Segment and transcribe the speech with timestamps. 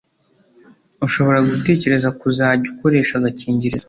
[1.05, 3.79] ushobora gutekereza kuzajya ukoresha agakingirizo